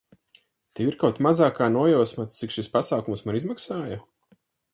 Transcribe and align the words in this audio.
Tev 0.79 0.87
ir 0.91 0.95
kaut 1.03 1.19
mazākā 1.27 1.67
nojausma, 1.75 2.25
cik 2.39 2.57
šis 2.57 2.73
pasākums 2.79 3.25
man 3.29 3.39
izmaksāja? 3.43 4.01